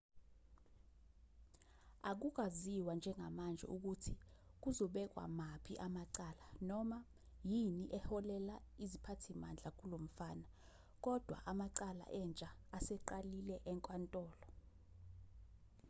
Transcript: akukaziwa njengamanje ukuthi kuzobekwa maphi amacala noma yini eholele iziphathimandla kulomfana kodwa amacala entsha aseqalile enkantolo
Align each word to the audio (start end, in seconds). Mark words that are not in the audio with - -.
akukaziwa 2.09 2.91
njengamanje 2.99 3.65
ukuthi 3.75 4.13
kuzobekwa 4.63 5.23
maphi 5.39 5.73
amacala 5.85 6.45
noma 6.69 6.97
yini 7.49 7.85
eholele 7.97 8.55
iziphathimandla 8.83 9.69
kulomfana 9.79 10.47
kodwa 11.05 11.37
amacala 11.51 12.05
entsha 12.21 12.49
aseqalile 12.77 13.55
enkantolo 13.71 14.47